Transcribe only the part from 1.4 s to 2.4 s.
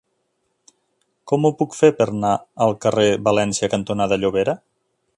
ho puc fer per anar